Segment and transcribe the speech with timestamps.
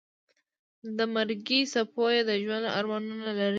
[0.97, 3.49] د مرګي څپو یې د ژوند ارمانونه لرې یوړل.